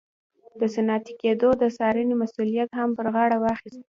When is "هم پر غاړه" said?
2.79-3.37